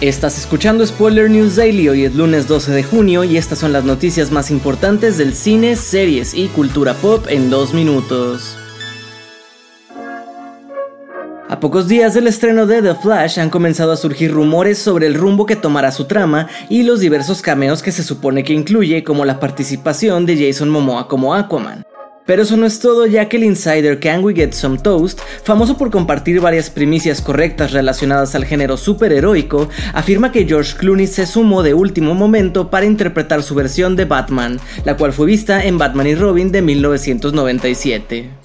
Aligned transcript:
Estás 0.00 0.38
escuchando 0.38 0.86
Spoiler 0.86 1.28
News 1.28 1.56
Daily, 1.56 1.90
hoy 1.90 2.06
es 2.06 2.14
lunes 2.14 2.48
12 2.48 2.72
de 2.72 2.82
junio 2.82 3.22
y 3.22 3.36
estas 3.36 3.58
son 3.58 3.74
las 3.74 3.84
noticias 3.84 4.30
más 4.30 4.50
importantes 4.50 5.18
del 5.18 5.34
cine, 5.34 5.76
series 5.76 6.32
y 6.32 6.48
cultura 6.48 6.94
pop 6.94 7.26
en 7.28 7.50
dos 7.50 7.74
minutos. 7.74 8.56
A 11.50 11.60
pocos 11.60 11.86
días 11.86 12.14
del 12.14 12.28
estreno 12.28 12.64
de 12.64 12.80
The 12.80 12.94
Flash 12.94 13.38
han 13.38 13.50
comenzado 13.50 13.92
a 13.92 13.98
surgir 13.98 14.32
rumores 14.32 14.78
sobre 14.78 15.06
el 15.06 15.12
rumbo 15.12 15.44
que 15.44 15.56
tomará 15.56 15.92
su 15.92 16.06
trama 16.06 16.48
y 16.70 16.82
los 16.84 17.00
diversos 17.00 17.42
cameos 17.42 17.82
que 17.82 17.92
se 17.92 18.02
supone 18.02 18.42
que 18.42 18.54
incluye, 18.54 19.04
como 19.04 19.26
la 19.26 19.38
participación 19.38 20.24
de 20.24 20.46
Jason 20.46 20.70
Momoa 20.70 21.08
como 21.08 21.34
Aquaman. 21.34 21.84
Pero 22.30 22.42
eso 22.42 22.56
no 22.56 22.64
es 22.64 22.78
todo 22.78 23.06
ya 23.06 23.28
que 23.28 23.38
el 23.38 23.42
insider 23.42 23.98
Can 23.98 24.22
We 24.22 24.34
Get 24.34 24.52
Some 24.52 24.78
Toast, 24.78 25.18
famoso 25.42 25.76
por 25.76 25.90
compartir 25.90 26.40
varias 26.40 26.70
primicias 26.70 27.20
correctas 27.20 27.72
relacionadas 27.72 28.36
al 28.36 28.44
género 28.44 28.76
superheroico, 28.76 29.68
afirma 29.94 30.30
que 30.30 30.46
George 30.46 30.76
Clooney 30.76 31.08
se 31.08 31.26
sumó 31.26 31.64
de 31.64 31.74
último 31.74 32.14
momento 32.14 32.70
para 32.70 32.86
interpretar 32.86 33.42
su 33.42 33.56
versión 33.56 33.96
de 33.96 34.04
Batman, 34.04 34.60
la 34.84 34.96
cual 34.96 35.12
fue 35.12 35.26
vista 35.26 35.64
en 35.64 35.76
Batman 35.76 36.06
y 36.06 36.14
Robin 36.14 36.52
de 36.52 36.62
1997. 36.62 38.39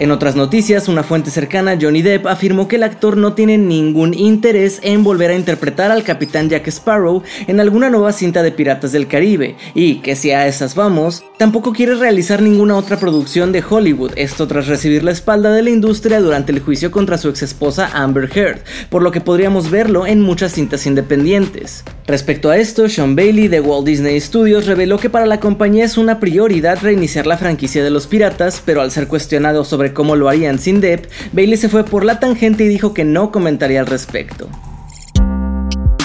En 0.00 0.10
otras 0.12 0.34
noticias, 0.34 0.88
una 0.88 1.02
fuente 1.02 1.30
cercana 1.30 1.76
Johnny 1.78 2.00
Depp 2.00 2.26
afirmó 2.26 2.68
que 2.68 2.76
el 2.76 2.84
actor 2.84 3.18
no 3.18 3.34
tiene 3.34 3.58
ningún 3.58 4.14
interés 4.14 4.80
en 4.82 5.04
volver 5.04 5.30
a 5.30 5.34
interpretar 5.34 5.90
al 5.90 6.04
capitán 6.04 6.48
Jack 6.48 6.68
Sparrow 6.68 7.22
en 7.46 7.60
alguna 7.60 7.90
nueva 7.90 8.10
cinta 8.12 8.42
de 8.42 8.50
Piratas 8.50 8.92
del 8.92 9.08
Caribe, 9.08 9.56
y 9.74 9.96
que 9.96 10.16
si 10.16 10.30
a 10.30 10.46
esas 10.46 10.74
vamos, 10.74 11.22
tampoco 11.36 11.74
quiere 11.74 11.96
realizar 11.96 12.40
ninguna 12.40 12.78
otra 12.78 12.98
producción 12.98 13.52
de 13.52 13.62
Hollywood, 13.62 14.12
esto 14.16 14.46
tras 14.46 14.68
recibir 14.68 15.04
la 15.04 15.10
espalda 15.10 15.52
de 15.52 15.60
la 15.60 15.68
industria 15.68 16.18
durante 16.22 16.50
el 16.50 16.60
juicio 16.60 16.90
contra 16.90 17.18
su 17.18 17.28
ex 17.28 17.42
esposa 17.42 17.90
Amber 17.92 18.30
Heard, 18.34 18.60
por 18.88 19.02
lo 19.02 19.12
que 19.12 19.20
podríamos 19.20 19.70
verlo 19.70 20.06
en 20.06 20.22
muchas 20.22 20.52
cintas 20.52 20.86
independientes. 20.86 21.84
Respecto 22.10 22.50
a 22.50 22.56
esto, 22.56 22.88
Sean 22.88 23.14
Bailey 23.14 23.46
de 23.46 23.60
Walt 23.60 23.86
Disney 23.86 24.20
Studios 24.20 24.66
reveló 24.66 24.98
que 24.98 25.08
para 25.08 25.26
la 25.26 25.38
compañía 25.38 25.84
es 25.84 25.96
una 25.96 26.18
prioridad 26.18 26.80
reiniciar 26.82 27.24
la 27.24 27.38
franquicia 27.38 27.84
de 27.84 27.90
los 27.90 28.08
piratas, 28.08 28.60
pero 28.66 28.82
al 28.82 28.90
ser 28.90 29.06
cuestionado 29.06 29.64
sobre 29.64 29.92
cómo 29.92 30.16
lo 30.16 30.28
harían 30.28 30.58
sin 30.58 30.80
Depp, 30.80 31.06
Bailey 31.30 31.56
se 31.56 31.68
fue 31.68 31.84
por 31.84 32.04
la 32.04 32.18
tangente 32.18 32.64
y 32.64 32.68
dijo 32.68 32.94
que 32.94 33.04
no 33.04 33.30
comentaría 33.30 33.78
al 33.78 33.86
respecto. 33.86 34.48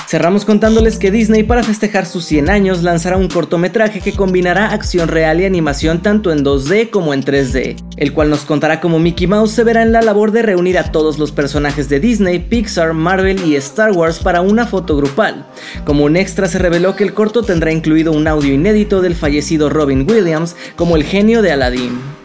Cerramos 0.08 0.45
contándoles 0.45 1.00
que 1.00 1.09
Disney 1.09 1.42
para 1.42 1.64
festejar 1.64 2.06
sus 2.06 2.25
100 2.25 2.52
años 2.52 2.84
lanzará 2.84 3.17
un 3.17 3.28
cortometraje 3.28 4.02
que 4.02 4.14
combinará 4.14 4.72
acción 4.72 5.08
real 5.08 5.42
y 5.42 5.45
animación 5.45 6.03
tanto 6.03 6.31
en 6.31 6.45
2D 6.45 6.92
como 6.92 7.12
en 7.12 7.23
3D, 7.23 7.75
el 7.97 8.14
cual 8.14 8.30
nos 8.30 8.42
contará 8.42 8.80
cómo 8.80 9.00
Mickey 9.00 9.25
Mouse 9.25 9.53
se 9.53 9.64
verá 9.64 9.81
en 9.81 9.92
la 9.92 10.03
labor 10.03 10.31
de 10.31 10.44
reunir 10.44 10.78
a 10.78 10.92
todos 10.92 11.17
los 11.17 11.31
personajes 11.31 11.89
de 11.89 12.00
Disney, 12.00 12.38
Pixar, 12.38 12.94
Marvel 12.94 13.44
y 13.45 13.56
Star 13.56 13.94
Wars 13.94 14.20
para 14.20 14.42
una 14.42 14.67
foto 14.67 14.95
grupal. 14.95 15.47
Como 15.86 16.06
un 16.06 16.17
extra 16.17 16.47
se 16.47 16.59
reveló 16.59 16.95
que 16.95 17.03
el 17.03 17.16
corto 17.16 17.42
tendrá 17.42 17.72
incluido 17.72 18.12
un 18.12 18.28
audio 18.28 18.53
inédito 18.53 19.02
del 19.02 19.16
fallecido 19.16 19.72
Robin 19.72 20.06
Williams 20.08 20.56
como 20.75 20.97
el 20.97 21.03
genio 21.03 21.42
de 21.42 21.52
Aladdin. 21.52 22.25